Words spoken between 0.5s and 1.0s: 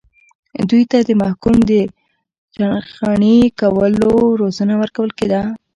دوی ته